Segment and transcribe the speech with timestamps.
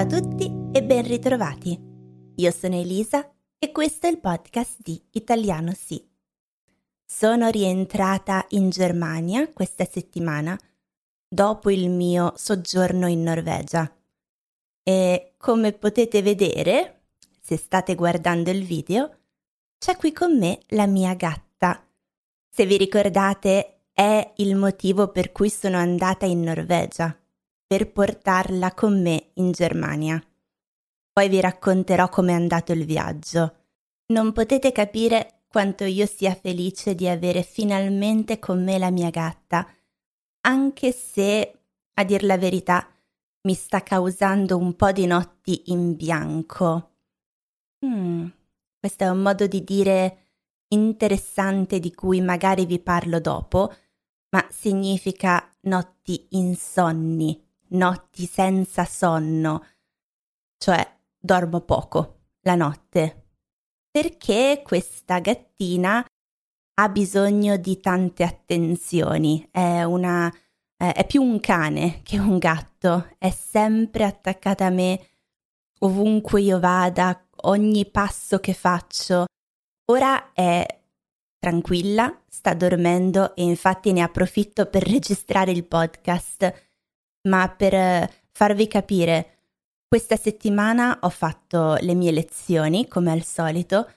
[0.00, 1.78] Ciao a tutti e ben ritrovati.
[2.36, 6.02] Io sono Elisa e questo è il podcast di Italiano Sì.
[7.04, 10.58] Sono rientrata in Germania questa settimana
[11.28, 13.94] dopo il mio soggiorno in Norvegia
[14.82, 17.02] e come potete vedere,
[17.38, 19.18] se state guardando il video,
[19.76, 21.86] c'è qui con me la mia gatta.
[22.48, 27.14] Se vi ricordate, è il motivo per cui sono andata in Norvegia
[27.70, 30.20] per portarla con me in Germania.
[31.12, 33.58] Poi vi racconterò com'è andato il viaggio.
[34.06, 39.64] Non potete capire quanto io sia felice di avere finalmente con me la mia gatta,
[40.48, 41.60] anche se,
[41.94, 42.88] a dir la verità,
[43.42, 46.94] mi sta causando un po' di notti in bianco.
[47.86, 48.26] Hmm,
[48.80, 50.30] questo è un modo di dire
[50.70, 53.72] interessante di cui magari vi parlo dopo,
[54.30, 59.66] ma significa notti insonni notti senza sonno,
[60.56, 63.26] cioè dormo poco la notte,
[63.90, 66.04] perché questa gattina
[66.74, 70.32] ha bisogno di tante attenzioni, è una
[70.80, 75.08] è più un cane che un gatto, è sempre attaccata a me
[75.80, 79.26] ovunque io vada, ogni passo che faccio.
[79.90, 80.64] Ora è
[81.38, 86.69] tranquilla, sta dormendo e infatti ne approfitto per registrare il podcast
[87.22, 89.38] ma per eh, farvi capire,
[89.86, 93.90] questa settimana ho fatto le mie lezioni, come al solito.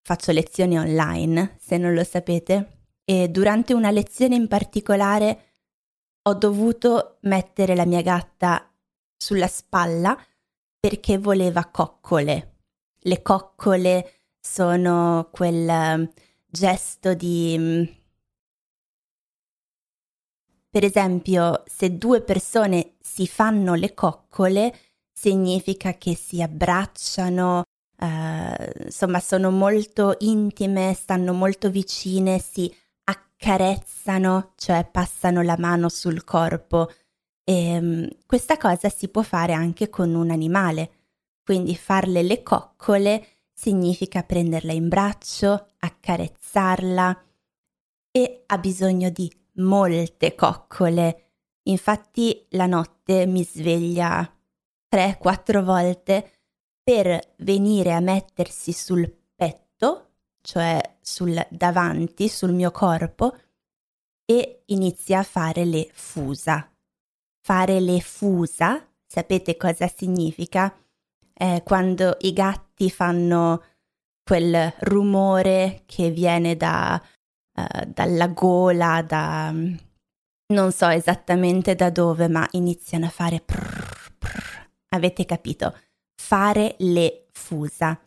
[0.00, 5.52] Faccio lezioni online, se non lo sapete, e durante una lezione in particolare
[6.22, 8.72] ho dovuto mettere la mia gatta
[9.16, 10.16] sulla spalla
[10.78, 12.54] perché voleva coccole.
[13.00, 16.12] Le coccole sono quel eh,
[16.46, 17.82] gesto di mm,
[20.72, 24.74] per esempio, se due persone si fanno le coccole,
[25.12, 27.62] significa che si abbracciano,
[27.98, 32.74] eh, insomma, sono molto intime, stanno molto vicine, si
[33.04, 36.90] accarezzano, cioè passano la mano sul corpo.
[37.44, 40.90] E um, questa cosa si può fare anche con un animale.
[41.44, 47.24] Quindi farle le coccole significa prenderla in braccio, accarezzarla
[48.10, 51.30] e ha bisogno di molte coccole.
[51.64, 54.28] Infatti la notte mi sveglia
[54.88, 56.40] tre, quattro volte
[56.82, 60.10] per venire a mettersi sul petto,
[60.40, 63.36] cioè sul davanti, sul mio corpo,
[64.24, 66.68] e inizia a fare le fusa.
[67.40, 70.76] Fare le fusa, sapete cosa significa?
[71.32, 73.62] È quando i gatti fanno
[74.24, 77.00] quel rumore che viene da
[77.54, 79.54] eh, dalla gola, da
[80.52, 85.76] non so esattamente da dove, ma iniziano a fare prr, prr, avete capito?
[86.14, 87.98] Fare le fusa.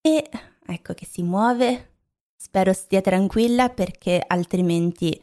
[0.00, 0.30] E
[0.66, 1.92] ecco che si muove.
[2.36, 5.18] Spero stia tranquilla perché altrimenti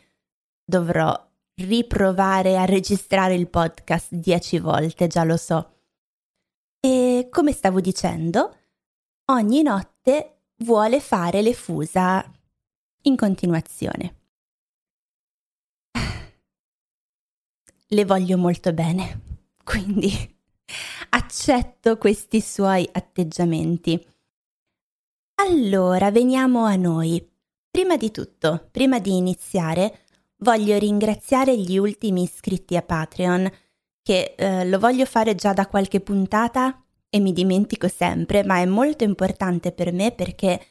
[0.65, 1.15] dovrò
[1.61, 5.75] riprovare a registrare il podcast dieci volte, già lo so.
[6.79, 8.57] E come stavo dicendo,
[9.25, 12.25] ogni notte vuole fare le fusa
[13.03, 14.15] in continuazione.
[17.87, 19.21] Le voglio molto bene,
[19.63, 20.11] quindi
[21.09, 24.03] accetto questi suoi atteggiamenti.
[25.35, 27.27] Allora, veniamo a noi.
[27.69, 30.01] Prima di tutto, prima di iniziare,
[30.37, 33.49] voglio ringraziare gli ultimi iscritti a Patreon,
[34.01, 38.65] che eh, lo voglio fare già da qualche puntata e mi dimentico sempre, ma è
[38.65, 40.63] molto importante per me perché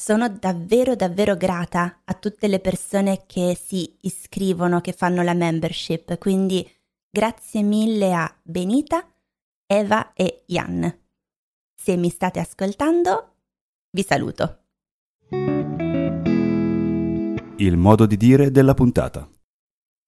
[0.00, 6.16] sono davvero davvero grata a tutte le persone che si iscrivono, che fanno la membership,
[6.16, 6.66] quindi
[7.10, 9.06] grazie mille a Benita,
[9.66, 10.90] Eva e Jan.
[11.74, 13.34] Se mi state ascoltando,
[13.90, 14.62] vi saluto.
[17.58, 19.28] Il modo di dire della puntata.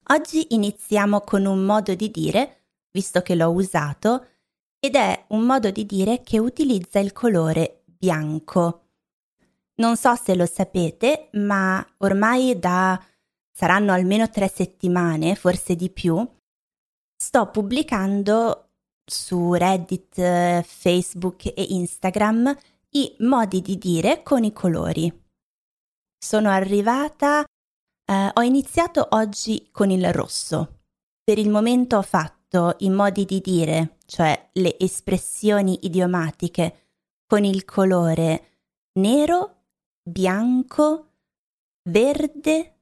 [0.08, 2.62] Oggi iniziamo con un modo di dire,
[2.93, 4.26] visto che l'ho usato,
[4.81, 8.78] ed è un modo di dire che utilizza il colore bianco.
[9.82, 13.05] Non so se lo sapete, ma ormai da
[13.50, 16.25] saranno almeno tre settimane, forse di più,
[17.17, 18.69] sto pubblicando
[19.05, 22.56] su Reddit, Facebook e Instagram
[22.90, 25.12] i modi di dire con i colori.
[26.17, 30.82] Sono arrivata, eh, ho iniziato oggi con il rosso.
[31.25, 36.90] Per il momento ho fatto i modi di dire, cioè le espressioni idiomatiche,
[37.26, 38.46] con il colore
[38.93, 39.62] nero
[40.02, 41.10] bianco,
[41.88, 42.81] verde,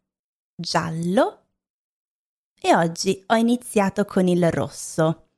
[0.55, 1.39] giallo
[2.59, 5.29] e oggi ho iniziato con il rosso.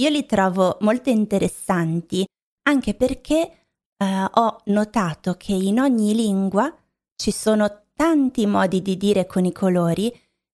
[0.00, 2.24] io li trovo molto interessanti
[2.68, 6.74] anche perché eh, ho notato che in ogni lingua
[7.16, 10.10] ci sono tanti modi di dire con i colori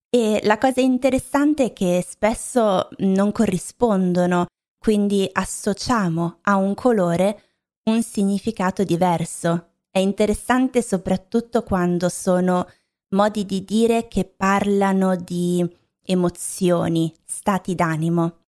[0.08, 4.46] e la cosa interessante è che spesso non corrispondono,
[4.78, 7.42] quindi associamo a un colore
[7.90, 9.75] un significato diverso.
[9.96, 12.68] È interessante soprattutto quando sono
[13.14, 15.66] modi di dire che parlano di
[16.02, 18.40] emozioni, stati d'animo.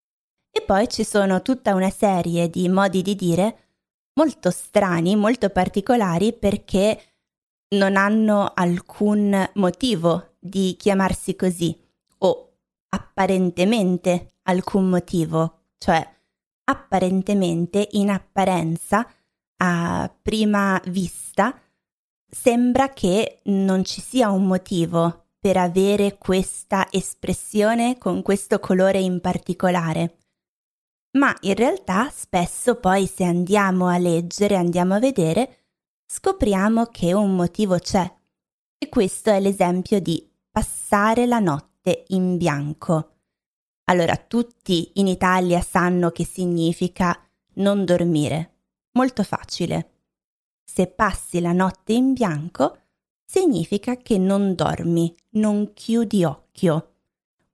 [0.50, 3.61] E poi ci sono tutta una serie di modi di dire
[4.21, 7.00] molto strani, molto particolari perché
[7.77, 11.75] non hanno alcun motivo di chiamarsi così
[12.19, 12.53] o
[12.91, 16.06] apparentemente alcun motivo, cioè
[16.65, 19.11] apparentemente in apparenza
[19.59, 21.59] a prima vista
[22.31, 29.21] sembra che non ci sia un motivo per avere questa espressione con questo colore in
[29.21, 30.19] particolare.
[31.13, 35.65] Ma in realtà spesso poi se andiamo a leggere, andiamo a vedere,
[36.07, 38.13] scopriamo che un motivo c'è.
[38.77, 43.15] E questo è l'esempio di passare la notte in bianco.
[43.85, 47.19] Allora tutti in Italia sanno che significa
[47.55, 48.58] non dormire.
[48.93, 49.90] Molto facile.
[50.64, 52.79] Se passi la notte in bianco,
[53.25, 56.93] significa che non dormi, non chiudi occhio.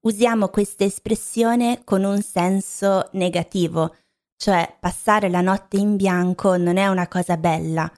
[0.00, 3.94] Usiamo questa espressione con un senso negativo,
[4.36, 7.90] cioè passare la notte in bianco non è una cosa bella.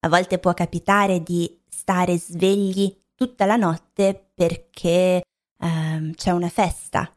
[0.00, 5.22] A volte può capitare di stare svegli tutta la notte perché
[5.58, 7.14] eh, c'è una festa,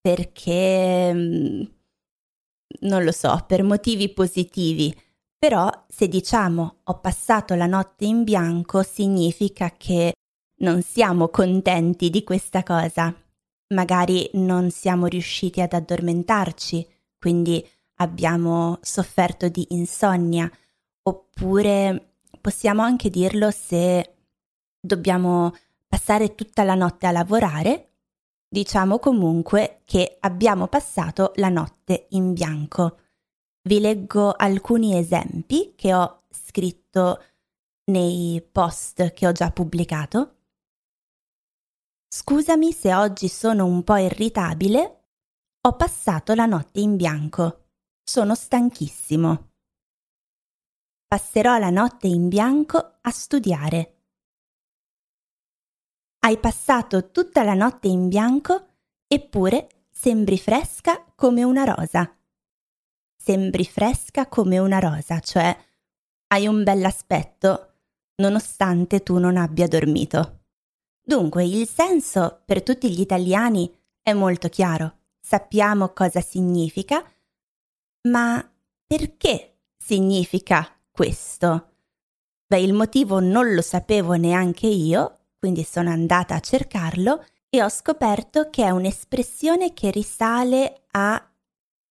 [0.00, 1.62] perché mm,
[2.80, 4.94] non lo so, per motivi positivi.
[5.38, 10.12] Però se diciamo ho passato la notte in bianco significa che
[10.60, 13.14] non siamo contenti di questa cosa.
[13.68, 16.86] Magari non siamo riusciti ad addormentarci,
[17.18, 17.64] quindi
[17.96, 20.50] abbiamo sofferto di insonnia,
[21.02, 24.14] oppure possiamo anche dirlo se
[24.80, 25.54] dobbiamo
[25.86, 27.92] passare tutta la notte a lavorare,
[28.48, 32.98] diciamo comunque che abbiamo passato la notte in bianco.
[33.62, 37.22] Vi leggo alcuni esempi che ho scritto
[37.90, 40.36] nei post che ho già pubblicato.
[42.08, 45.08] Scusami se oggi sono un po' irritabile.
[45.66, 47.66] Ho passato la notte in bianco.
[48.02, 49.50] Sono stanchissimo.
[51.06, 53.94] Passerò la notte in bianco a studiare.
[56.20, 58.76] Hai passato tutta la notte in bianco,
[59.06, 62.17] eppure sembri fresca come una rosa
[63.18, 65.56] sembri fresca come una rosa, cioè
[66.28, 67.72] hai un bell'aspetto
[68.16, 70.40] nonostante tu non abbia dormito.
[71.02, 73.72] Dunque, il senso per tutti gli italiani
[74.02, 74.96] è molto chiaro.
[75.20, 77.04] Sappiamo cosa significa,
[78.08, 78.46] ma
[78.86, 81.72] perché significa questo?
[82.46, 87.68] Beh, il motivo non lo sapevo neanche io, quindi sono andata a cercarlo e ho
[87.68, 91.30] scoperto che è un'espressione che risale a,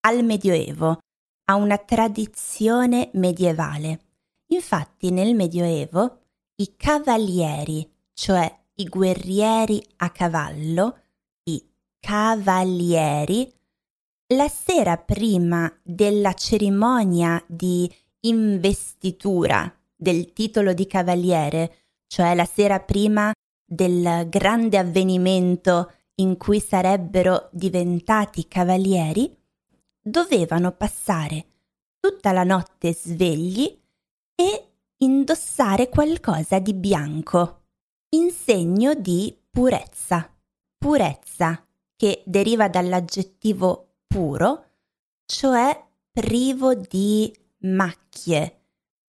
[0.01, 0.99] al Medioevo,
[1.49, 3.99] ha una tradizione medievale.
[4.47, 6.19] Infatti nel Medioevo
[6.55, 10.97] i cavalieri, cioè i guerrieri a cavallo,
[11.43, 11.63] i
[11.99, 13.51] cavalieri,
[14.33, 17.89] la sera prima della cerimonia di
[18.21, 21.75] investitura del titolo di cavaliere,
[22.07, 23.31] cioè la sera prima
[23.65, 29.33] del grande avvenimento in cui sarebbero diventati cavalieri,
[30.09, 31.45] dovevano passare
[31.99, 33.79] tutta la notte svegli
[34.35, 37.63] e indossare qualcosa di bianco,
[38.15, 40.33] in segno di purezza.
[40.77, 44.65] Purezza che deriva dall'aggettivo puro,
[45.25, 48.61] cioè privo di macchie,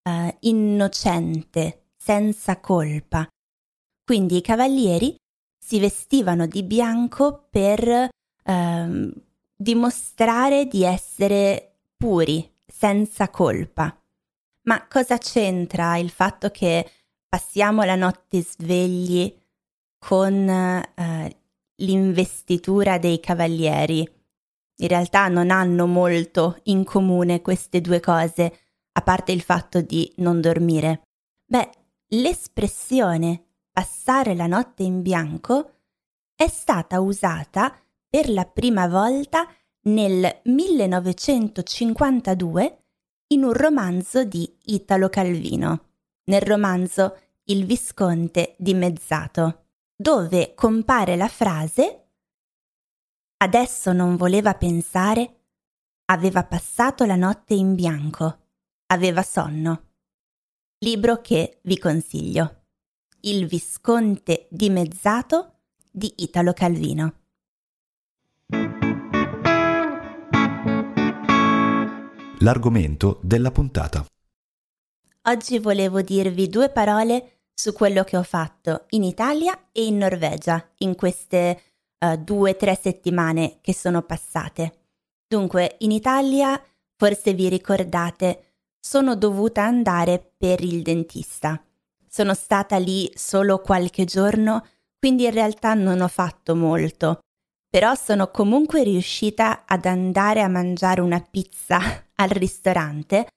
[0.03, 3.27] eh, innocente, senza colpa.
[4.03, 5.15] Quindi i cavalieri
[5.63, 9.13] si vestivano di bianco per eh,
[9.61, 13.93] dimostrare di essere puri, senza colpa.
[14.63, 16.89] Ma cosa c'entra il fatto che
[17.27, 19.35] passiamo la notte svegli
[19.97, 21.41] con eh,
[21.75, 24.09] l'investitura dei cavalieri?
[24.77, 28.59] In realtà non hanno molto in comune queste due cose,
[28.93, 31.01] a parte il fatto di non dormire.
[31.45, 31.69] Beh,
[32.07, 35.71] l'espressione passare la notte in bianco
[36.33, 37.77] è stata usata
[38.09, 39.45] per la prima volta
[39.83, 42.83] nel 1952
[43.27, 45.89] in un romanzo di Italo Calvino,
[46.25, 52.05] nel romanzo Il Visconte dimezzato, dove compare la frase
[53.41, 55.39] Adesso non voleva pensare
[56.09, 58.47] aveva passato la notte in bianco,
[58.87, 59.83] aveva sonno.
[60.79, 62.63] Libro che vi consiglio.
[63.21, 65.59] Il Visconte dimezzato
[65.91, 67.18] di Italo Calvino.
[72.41, 74.05] L'argomento della puntata.
[75.23, 80.65] Oggi volevo dirvi due parole su quello che ho fatto in Italia e in Norvegia
[80.77, 81.61] in queste
[81.99, 84.71] uh, due o tre settimane che sono passate.
[85.27, 86.63] Dunque, in Italia,
[86.95, 91.61] forse vi ricordate, sono dovuta andare per il dentista.
[92.07, 94.65] Sono stata lì solo qualche giorno,
[94.97, 97.19] quindi in realtà non ho fatto molto.
[97.69, 103.27] Però sono comunque riuscita ad andare a mangiare una pizza al ristorante.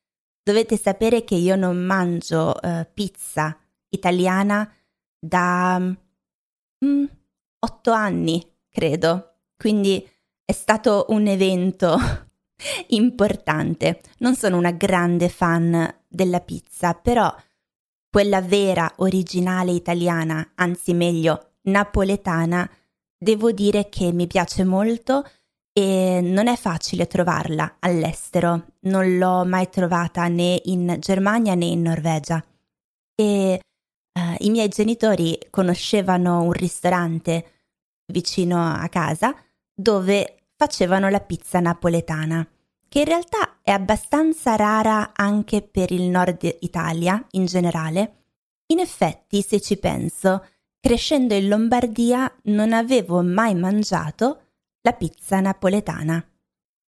[0.43, 3.57] Dovete sapere che io non mangio uh, pizza
[3.89, 4.71] italiana
[5.19, 7.05] da mm,
[7.61, 9.37] otto anni, credo.
[9.57, 10.07] Quindi
[10.45, 11.97] è stato un evento
[12.89, 14.01] importante.
[14.19, 17.33] Non sono una grande fan della pizza, però
[18.11, 22.69] quella vera, originale italiana, anzi meglio, napoletana,
[23.17, 25.25] devo dire che mi piace molto
[25.73, 28.67] e non è facile trovarla all'estero.
[28.81, 32.45] Non l'ho mai trovata né in Germania né in Norvegia.
[33.15, 33.61] E
[34.13, 37.47] uh, i miei genitori conoscevano un ristorante
[38.13, 39.35] vicino a casa
[39.75, 42.47] dove facevano la pizza napoletana,
[42.89, 48.17] che in realtà è abbastanza rara anche per il nord Italia in generale.
[48.67, 50.47] In effetti, se ci penso,
[50.79, 54.41] crescendo in Lombardia non avevo mai mangiato
[54.83, 56.25] la pizza napoletana,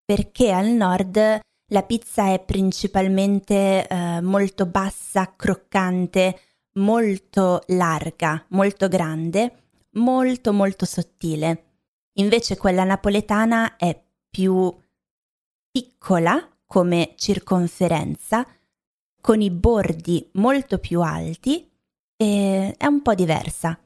[0.05, 6.39] perché al nord la pizza è principalmente eh, molto bassa, croccante,
[6.75, 11.73] molto larga, molto grande, molto molto sottile.
[12.19, 14.75] Invece quella napoletana è più
[15.71, 18.47] piccola come circonferenza,
[19.21, 21.71] con i bordi molto più alti
[22.17, 23.79] e è un po' diversa.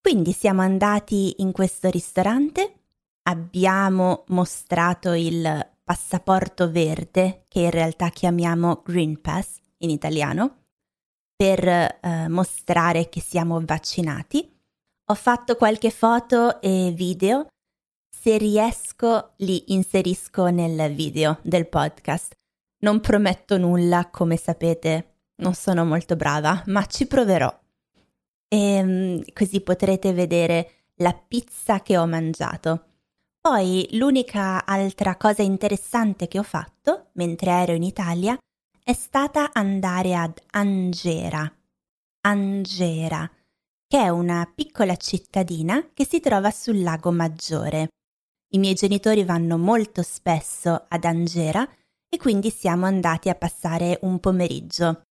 [0.00, 2.77] Quindi siamo andati in questo ristorante,
[3.28, 10.64] abbiamo mostrato il passaporto verde, che in realtà chiamiamo Green Pass in italiano,
[11.36, 14.56] per eh, mostrare che siamo vaccinati
[15.10, 17.46] ho fatto qualche foto e video.
[18.10, 22.34] Se riesco li inserisco nel video del podcast.
[22.80, 27.48] Non prometto nulla, come sapete, non sono molto brava, ma ci proverò.
[28.48, 32.87] E ehm, così potrete vedere la pizza che ho mangiato.
[33.40, 38.36] Poi l'unica altra cosa interessante che ho fatto mentre ero in Italia
[38.82, 41.50] è stata andare ad Angera.
[42.22, 43.30] Angera
[43.88, 47.88] che è una piccola cittadina che si trova sul lago Maggiore.
[48.50, 51.66] I miei genitori vanno molto spesso ad Angera
[52.06, 55.02] e quindi siamo andati a passare un pomeriggio.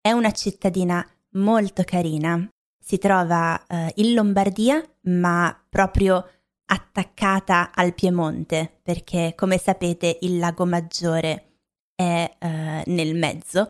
[0.00, 2.48] È una cittadina molto carina.
[2.82, 6.28] Si trova eh, in Lombardia, ma proprio
[6.72, 11.58] attaccata al Piemonte, perché come sapete il lago Maggiore
[11.94, 13.66] è eh, nel mezzo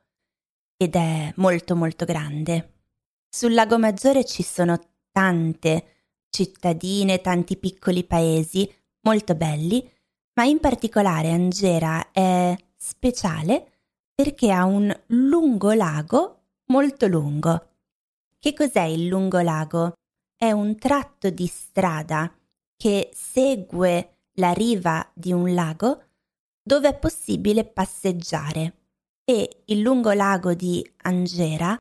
[0.76, 2.74] ed è molto molto grande.
[3.28, 4.78] Sul Lago Maggiore ci sono
[5.10, 5.84] tante
[6.30, 8.70] cittadine, tanti piccoli paesi
[9.02, 9.88] molto belli,
[10.34, 13.80] ma in particolare Angera è speciale
[14.14, 17.68] perché ha un lungo lago molto lungo.
[18.38, 19.92] Che cos'è il lungo lago?
[20.36, 22.32] È un tratto di strada
[22.80, 26.02] che segue la riva di un lago
[26.62, 28.74] dove è possibile passeggiare
[29.22, 31.76] e il lungo lago di Angera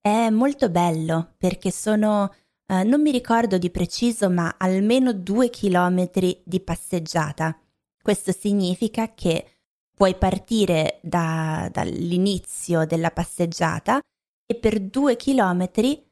[0.00, 6.40] è molto bello perché sono, eh, non mi ricordo di preciso, ma almeno due chilometri
[6.46, 7.54] di passeggiata.
[8.00, 9.50] Questo significa che
[9.94, 14.00] puoi partire da, dall'inizio della passeggiata
[14.46, 16.02] e per due chilometri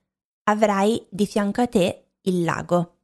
[0.50, 2.96] avrai di fianco a te il lago.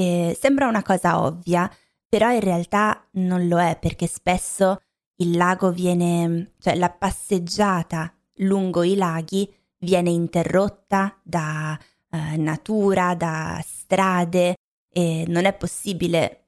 [0.00, 1.70] E sembra una cosa ovvia,
[2.08, 4.80] però in realtà non lo è perché spesso
[5.16, 11.78] il lago viene, cioè la passeggiata lungo i laghi viene interrotta da
[12.12, 14.54] eh, natura, da strade
[14.90, 16.46] e non è possibile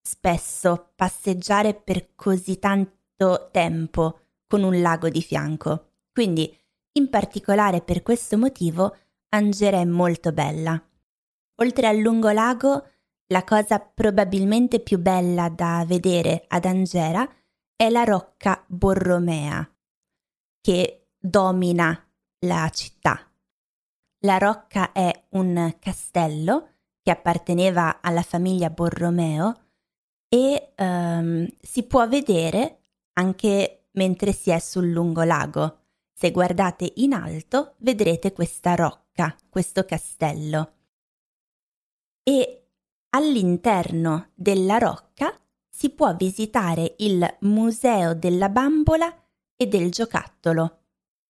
[0.00, 5.94] spesso passeggiare per così tanto tempo con un lago di fianco.
[6.12, 6.56] Quindi,
[6.92, 8.96] in particolare per questo motivo,
[9.30, 10.80] Angera è molto bella.
[11.60, 12.88] Oltre al lungo lago,
[13.28, 17.28] la cosa probabilmente più bella da vedere ad Angera
[17.74, 19.68] è la rocca Borromea,
[20.60, 22.08] che domina
[22.40, 23.28] la città.
[24.22, 26.70] La Rocca è un castello
[27.02, 29.66] che apparteneva alla famiglia Borromeo
[30.28, 32.80] e um, si può vedere
[33.12, 35.78] anche mentre si è sul lungolago.
[36.12, 40.77] Se guardate in alto vedrete questa rocca, questo castello.
[42.28, 42.66] E
[43.16, 45.34] all'interno della rocca
[45.66, 49.10] si può visitare il Museo della bambola
[49.56, 50.80] e del giocattolo.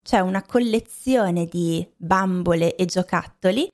[0.03, 3.69] C'è una collezione di bambole e giocattoli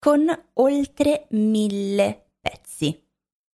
[0.00, 3.00] con oltre mille pezzi.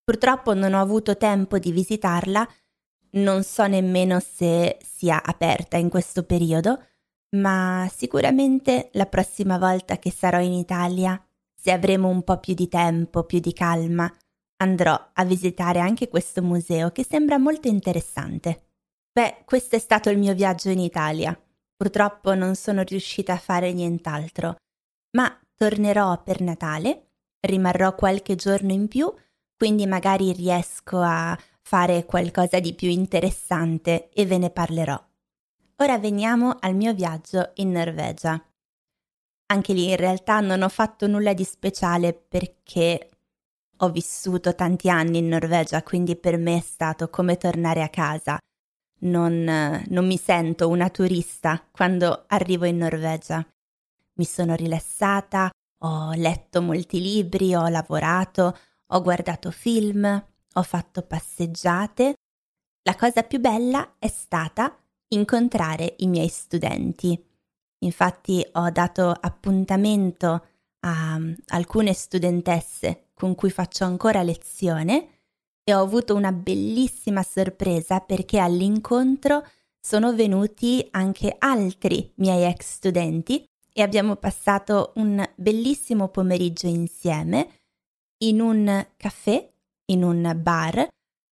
[0.02, 2.49] Purtroppo non ho avuto tempo di visitarla,
[3.11, 6.83] non so nemmeno se sia aperta in questo periodo,
[7.37, 11.23] ma sicuramente la prossima volta che sarò in Italia,
[11.60, 14.10] se avremo un po' più di tempo, più di calma,
[14.58, 18.66] andrò a visitare anche questo museo che sembra molto interessante.
[19.12, 21.36] Beh, questo è stato il mio viaggio in Italia.
[21.76, 24.56] Purtroppo non sono riuscita a fare nient'altro,
[25.16, 27.10] ma tornerò per Natale,
[27.40, 29.12] rimarrò qualche giorno in più,
[29.56, 35.00] quindi magari riesco a fare qualcosa di più interessante e ve ne parlerò.
[35.76, 38.42] Ora veniamo al mio viaggio in Norvegia.
[39.50, 43.08] Anche lì in realtà non ho fatto nulla di speciale perché
[43.78, 48.38] ho vissuto tanti anni in Norvegia, quindi per me è stato come tornare a casa.
[49.00, 49.44] Non,
[49.86, 53.46] non mi sento una turista quando arrivo in Norvegia.
[54.14, 55.50] Mi sono rilassata,
[55.82, 62.14] ho letto molti libri, ho lavorato, ho guardato film, ho fatto passeggiate.
[62.82, 64.76] La cosa più bella è stata
[65.08, 67.27] incontrare i miei studenti.
[67.80, 70.47] Infatti ho dato appuntamento
[70.80, 75.18] a alcune studentesse con cui faccio ancora lezione
[75.64, 79.44] e ho avuto una bellissima sorpresa perché all'incontro
[79.80, 87.61] sono venuti anche altri miei ex studenti e abbiamo passato un bellissimo pomeriggio insieme
[88.25, 89.49] in un caffè,
[89.87, 90.88] in un bar,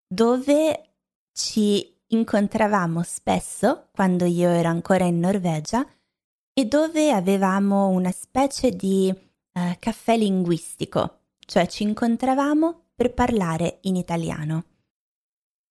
[0.07, 0.89] dove
[1.33, 5.85] ci incontravamo spesso quando io ero ancora in Norvegia
[6.57, 13.95] e dove avevamo una specie di uh, caffè linguistico cioè ci incontravamo per parlare in
[13.95, 14.65] italiano.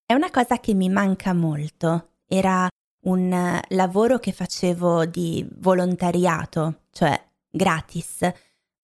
[0.07, 2.69] È una cosa che mi manca molto, era
[3.07, 7.21] un lavoro che facevo di volontariato, cioè
[7.51, 8.31] gratis,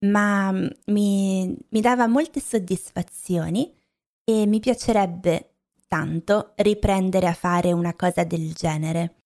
[0.06, 3.72] ma mi, mi dava molte soddisfazioni
[4.24, 5.54] e mi piacerebbe
[5.86, 9.19] tanto riprendere a fare una cosa del genere.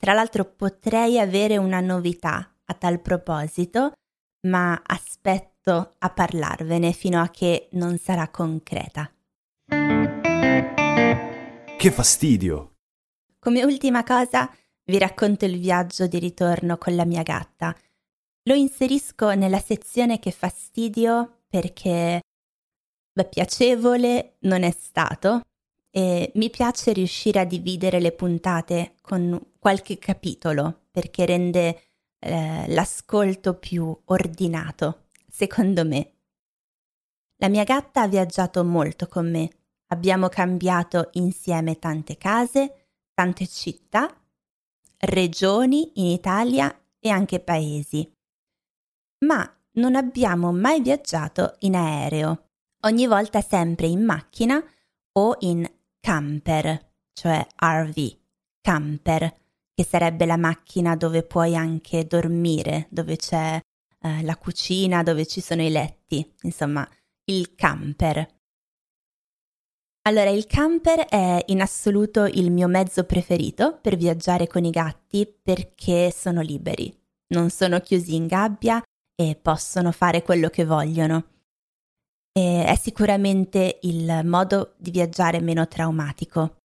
[0.00, 3.92] Tra l'altro potrei avere una novità a tal proposito,
[4.46, 9.12] ma aspetto a parlarvene fino a che non sarà concreta.
[11.76, 12.76] Che fastidio!
[13.38, 14.50] Come ultima cosa
[14.86, 17.76] vi racconto il viaggio di ritorno con la mia gatta.
[18.44, 22.22] Lo inserisco nella sezione che fastidio perché
[23.12, 25.42] beh, piacevole non è stato
[25.90, 31.82] e mi piace riuscire a dividere le puntate con qualche capitolo perché rende
[32.18, 36.12] eh, l'ascolto più ordinato secondo me.
[37.36, 39.48] La mia gatta ha viaggiato molto con me.
[39.88, 44.14] Abbiamo cambiato insieme tante case, tante città,
[44.98, 48.12] regioni in Italia e anche paesi.
[49.20, 52.50] Ma non abbiamo mai viaggiato in aereo,
[52.82, 54.62] ogni volta sempre in macchina
[55.12, 55.66] o in
[56.00, 58.16] camper, cioè RV,
[58.60, 59.34] camper,
[59.74, 63.60] che sarebbe la macchina dove puoi anche dormire, dove c'è
[64.02, 66.88] eh, la cucina dove ci sono i letti, insomma,
[67.24, 68.38] il camper.
[70.02, 75.26] Allora, il camper è in assoluto il mio mezzo preferito per viaggiare con i gatti
[75.26, 76.92] perché sono liberi,
[77.28, 78.82] non sono chiusi in gabbia
[79.14, 81.39] e possono fare quello che vogliono.
[82.32, 86.56] E è sicuramente il modo di viaggiare meno traumatico.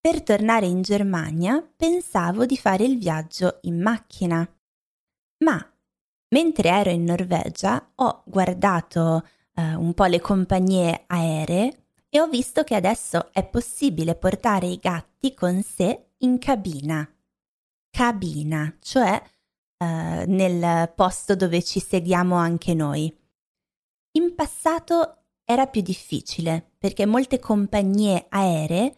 [0.00, 4.48] Per tornare in Germania pensavo di fare il viaggio in macchina,
[5.44, 5.70] ma
[6.28, 12.64] Mentre ero in Norvegia ho guardato eh, un po' le compagnie aeree e ho visto
[12.64, 17.08] che adesso è possibile portare i gatti con sé in cabina.
[17.90, 19.22] Cabina, cioè
[19.78, 23.14] eh, nel posto dove ci sediamo anche noi.
[24.16, 28.94] In passato era più difficile perché molte compagnie aeree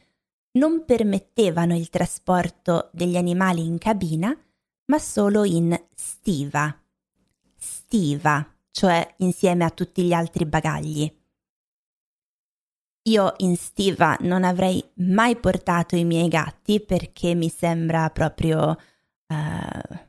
[0.52, 4.36] non permettevano il trasporto degli animali in cabina,
[4.86, 6.82] ma solo in stiva
[7.88, 11.10] stiva, cioè insieme a tutti gli altri bagagli.
[13.08, 18.76] Io in stiva non avrei mai portato i miei gatti perché mi sembra proprio...
[19.26, 20.06] Uh,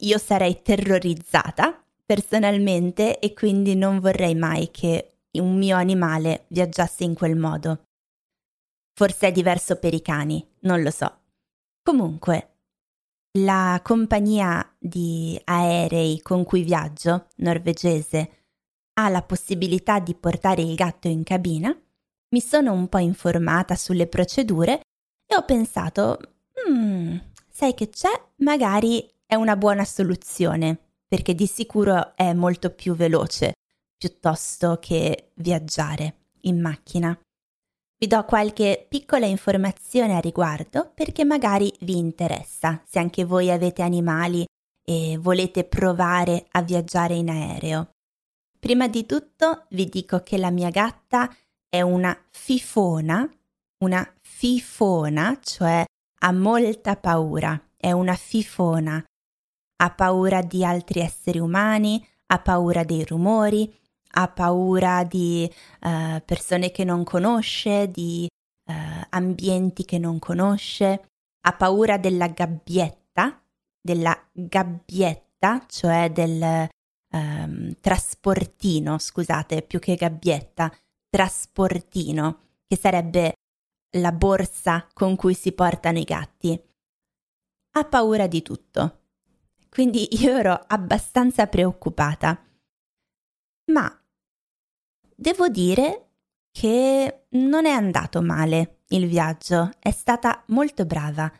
[0.00, 7.14] io sarei terrorizzata personalmente e quindi non vorrei mai che un mio animale viaggiasse in
[7.14, 7.82] quel modo.
[8.94, 11.24] Forse è diverso per i cani, non lo so.
[11.82, 12.56] Comunque,
[13.38, 18.30] la compagnia di aerei con cui viaggio, norvegese,
[18.94, 21.76] ha la possibilità di portare il gatto in cabina,
[22.30, 24.80] mi sono un po' informata sulle procedure
[25.26, 26.18] e ho pensato,
[26.70, 27.16] mm,
[27.48, 28.10] sai che c'è?
[28.36, 33.54] Magari è una buona soluzione, perché di sicuro è molto più veloce
[33.96, 37.18] piuttosto che viaggiare in macchina.
[37.98, 43.82] Vi do qualche piccola informazione a riguardo perché magari vi interessa se anche voi avete
[43.82, 44.44] animali
[44.84, 47.90] e volete provare a viaggiare in aereo.
[48.58, 51.34] Prima di tutto vi dico che la mia gatta
[51.68, 53.28] è una fifona,
[53.78, 55.84] una fifona, cioè
[56.20, 59.02] ha molta paura, è una fifona,
[59.76, 63.72] ha paura di altri esseri umani, ha paura dei rumori,
[64.18, 65.48] ha paura di
[65.82, 68.26] uh, persone che non conosce, di
[68.68, 68.72] uh,
[69.10, 71.08] ambienti che non conosce,
[71.40, 73.40] ha paura della gabbietta,
[73.80, 76.68] della gabbietta, cioè del
[77.12, 80.72] um, trasportino, scusate, più che gabbietta,
[81.08, 83.34] trasportino, che sarebbe
[83.98, 86.60] la borsa con cui si portano i gatti.
[87.72, 89.05] Ha paura di tutto.
[89.76, 92.42] Quindi io ero abbastanza preoccupata.
[93.72, 94.06] Ma
[95.18, 96.10] Devo dire
[96.50, 101.32] che non è andato male il viaggio, è stata molto brava.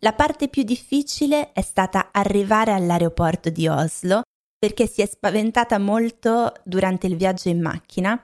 [0.00, 4.22] La parte più difficile è stata arrivare all'aeroporto di Oslo
[4.58, 8.20] perché si è spaventata molto durante il viaggio in macchina,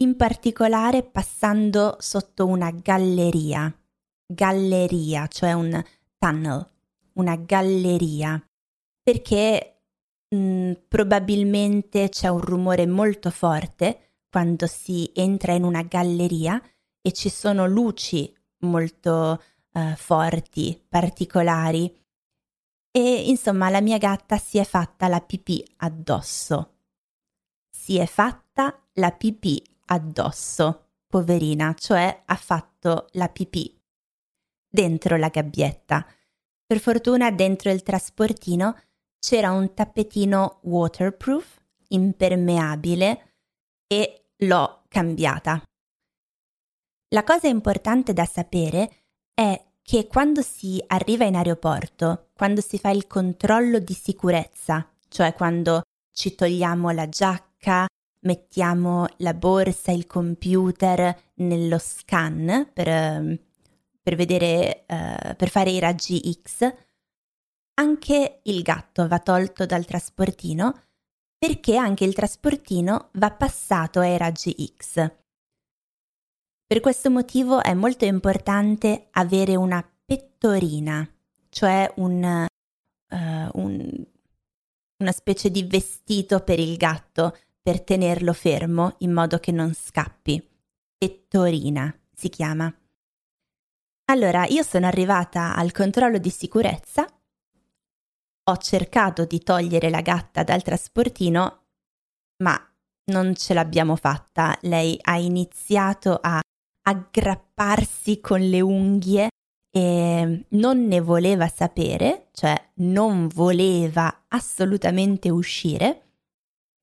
[0.00, 3.74] in particolare passando sotto una galleria.
[4.26, 5.82] Galleria, cioè un
[6.18, 6.68] tunnel,
[7.18, 8.42] una galleria,
[9.02, 9.82] perché
[10.28, 16.60] mh, probabilmente c'è un rumore molto forte quando si entra in una galleria
[17.00, 21.94] e ci sono luci molto uh, forti, particolari.
[22.90, 26.74] E insomma la mia gatta si è fatta la pipì addosso.
[27.70, 33.80] Si è fatta la pipì addosso, poverina, cioè ha fatto la pipì
[34.68, 36.06] dentro la gabbietta.
[36.68, 38.78] Per fortuna dentro il trasportino
[39.18, 43.32] c'era un tappetino waterproof, impermeabile,
[43.86, 45.62] e l'ho cambiata.
[47.14, 48.90] La cosa importante da sapere
[49.32, 55.32] è che quando si arriva in aeroporto, quando si fa il controllo di sicurezza, cioè
[55.32, 57.86] quando ci togliamo la giacca,
[58.24, 63.47] mettiamo la borsa, il computer nello scan per,
[64.08, 66.74] per vedere, uh, per fare i raggi X,
[67.74, 70.84] anche il gatto va tolto dal trasportino
[71.36, 75.12] perché anche il trasportino va passato ai raggi X.
[76.66, 81.06] Per questo motivo è molto importante avere una pettorina,
[81.50, 82.46] cioè un,
[83.10, 84.06] uh, un,
[84.96, 90.42] una specie di vestito per il gatto per tenerlo fermo in modo che non scappi.
[90.96, 92.74] Pettorina si chiama.
[94.10, 97.06] Allora, io sono arrivata al controllo di sicurezza
[98.48, 101.66] ho cercato di togliere la gatta dal trasportino,
[102.42, 102.58] ma
[103.10, 104.56] non ce l'abbiamo fatta.
[104.62, 106.40] Lei ha iniziato a
[106.82, 109.28] aggrapparsi con le unghie
[109.70, 116.12] e non ne voleva sapere, cioè non voleva assolutamente uscire.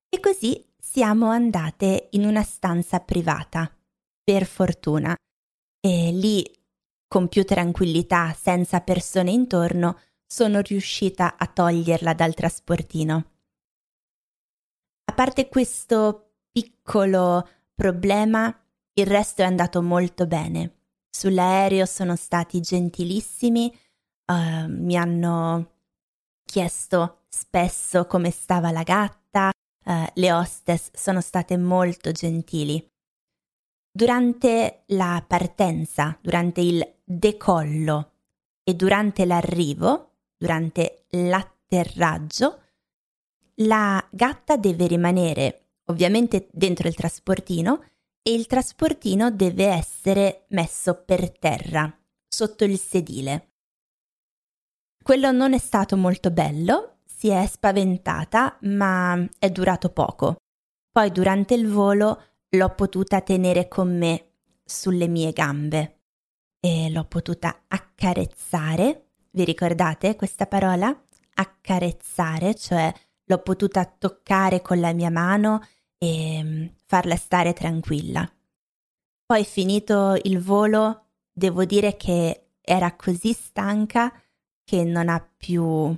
[0.07, 3.75] E così siamo andate in una stanza privata,
[4.23, 5.15] per fortuna.
[5.79, 6.43] E lì,
[7.07, 13.31] con più tranquillità, senza persone intorno, sono riuscita a toglierla dal trasportino.
[15.05, 18.53] A parte questo piccolo problema,
[18.93, 20.79] il resto è andato molto bene.
[21.09, 23.73] Sull'aereo sono stati gentilissimi,
[24.25, 25.73] uh, mi hanno
[26.43, 29.51] chiesto spesso come stava la gatta,
[29.85, 32.85] uh, le hostess sono state molto gentili.
[33.91, 38.13] Durante la partenza, durante il decollo
[38.63, 42.61] e durante l'arrivo, durante l'atterraggio,
[43.59, 47.83] la gatta deve rimanere ovviamente dentro il trasportino
[48.21, 51.95] e il trasportino deve essere messo per terra,
[52.27, 53.51] sotto il sedile.
[55.03, 60.37] Quello non è stato molto bello, si è spaventata, ma è durato poco.
[60.91, 64.31] Poi durante il volo l'ho potuta tenere con me
[64.63, 65.94] sulle mie gambe
[66.65, 70.97] e l'ho potuta accarezzare vi ricordate questa parola?
[71.36, 72.91] Accarezzare, cioè
[73.25, 75.62] l'ho potuta toccare con la mia mano
[75.97, 78.28] e mm, farla stare tranquilla.
[79.25, 84.12] Poi finito il volo, devo dire che era così stanca
[84.63, 85.95] che non ha più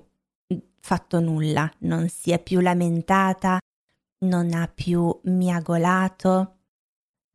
[0.80, 3.60] fatto nulla, non si è più lamentata,
[4.26, 6.57] non ha più miagolato,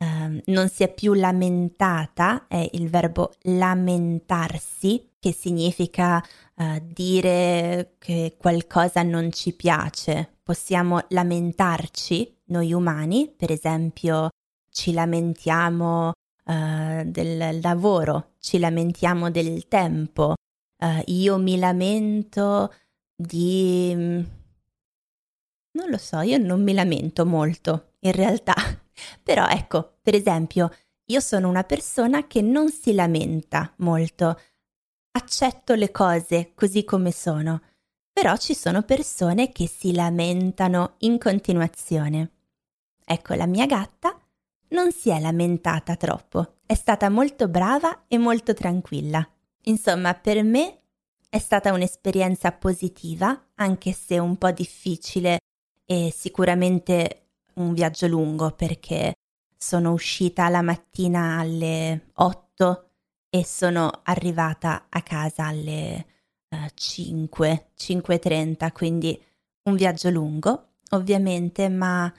[0.03, 6.23] ehm, non si è più lamentata, è il verbo lamentarsi, che significa
[6.57, 10.39] eh, dire che qualcosa non ci piace.
[10.43, 14.31] Possiamo lamentarci noi umani, per esempio
[14.69, 20.35] ci lamentiamo uh, del lavoro, ci lamentiamo del tempo,
[20.79, 22.73] uh, io mi lamento
[23.15, 23.93] di...
[23.95, 24.27] non
[25.89, 28.55] lo so, io non mi lamento molto in realtà,
[29.23, 30.71] però ecco, per esempio,
[31.07, 34.41] io sono una persona che non si lamenta molto,
[35.13, 37.61] accetto le cose così come sono,
[38.13, 42.31] però ci sono persone che si lamentano in continuazione.
[43.05, 44.19] Ecco, la mia gatta
[44.69, 49.27] non si è lamentata troppo, è stata molto brava e molto tranquilla.
[49.65, 50.81] Insomma, per me
[51.29, 55.39] è stata un'esperienza positiva, anche se un po' difficile
[55.85, 57.22] e sicuramente
[57.55, 59.15] un viaggio lungo perché
[59.57, 62.91] sono uscita la mattina alle 8
[63.31, 66.07] e sono arrivata a casa alle
[66.49, 69.21] uh, 5, 5.30, quindi
[69.65, 72.13] un viaggio lungo, ovviamente, ma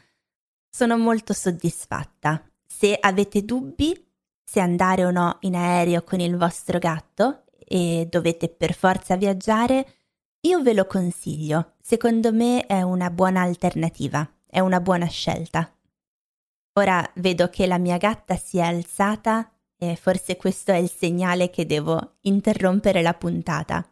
[0.69, 2.43] sono molto soddisfatta.
[2.65, 4.11] Se avete dubbi
[4.43, 9.85] se andare o no in aereo con il vostro gatto e dovete per forza viaggiare,
[10.41, 11.73] io ve lo consiglio.
[11.81, 15.75] Secondo me è una buona alternativa, è una buona scelta.
[16.73, 21.49] Ora vedo che la mia gatta si è alzata e forse questo è il segnale
[21.49, 23.83] che devo interrompere la puntata.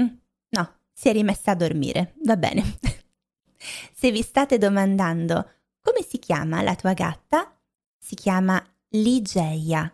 [0.00, 0.14] Mm,
[0.50, 2.78] no, si è rimessa a dormire, va bene.
[3.92, 7.58] Se vi state domandando come si chiama la tua gatta?
[7.98, 9.92] Si chiama Ligeia.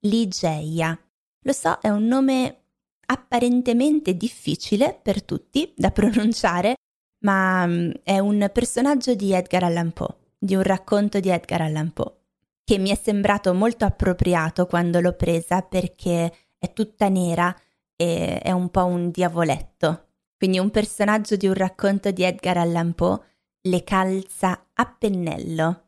[0.00, 0.98] Ligeia.
[1.40, 2.64] Lo so, è un nome
[3.06, 6.74] apparentemente difficile per tutti da pronunciare,
[7.24, 11.92] ma mm, è un personaggio di Edgar Allan Poe, di un racconto di Edgar Allan
[11.92, 12.12] Poe,
[12.64, 17.54] che mi è sembrato molto appropriato quando l'ho presa perché è tutta nera
[17.96, 20.08] e è un po' un diavoletto.
[20.36, 23.20] Quindi un personaggio di un racconto di Edgar Allan Poe
[23.62, 25.82] le calza a pennello.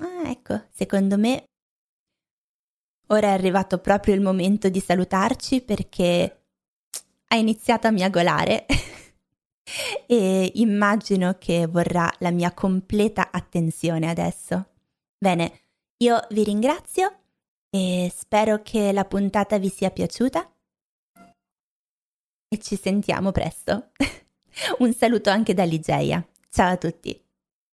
[0.00, 1.44] Ah, ecco, secondo me
[3.08, 6.42] ora è arrivato proprio il momento di salutarci perché
[7.28, 8.66] ha iniziato a miagolare
[10.06, 14.66] e immagino che vorrà la mia completa attenzione adesso.
[15.18, 15.60] Bene,
[15.98, 17.18] io vi ringrazio
[17.70, 20.50] e spero che la puntata vi sia piaciuta
[22.48, 23.90] e ci sentiamo presto.
[24.78, 26.26] Un saluto anche da Ligeia.
[26.48, 27.27] Ciao a tutti!